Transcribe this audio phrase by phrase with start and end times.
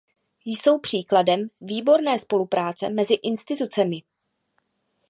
[0.45, 4.03] Jsou příkladem výborné spolupráce mezi institucemi.